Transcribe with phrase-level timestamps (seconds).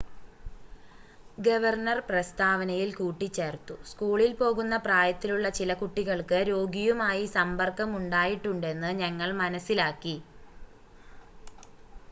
[1.37, 10.15] "Governor പ്രസ്‌താവനയിൽ കൂട്ടിച്ചേർത്തു "സ്കൂളിൽ പോകുന്ന പ്രായത്തിലുള്ള ചില കുട്ടികൾക്ക് രോഗിയുമായി സമ്പർക്കം ഉണ്ടായിട്ടുണ്ടെന്ന് ഞങ്ങൾ മനസ്സിലാക്കി.""